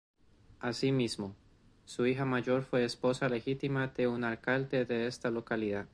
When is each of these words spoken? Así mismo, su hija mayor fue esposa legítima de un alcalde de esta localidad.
Así 0.59 0.91
mismo, 0.91 1.35
su 1.85 2.07
hija 2.07 2.25
mayor 2.25 2.63
fue 2.63 2.83
esposa 2.83 3.29
legítima 3.29 3.85
de 3.89 4.07
un 4.07 4.23
alcalde 4.23 4.83
de 4.85 5.05
esta 5.05 5.29
localidad. 5.29 5.85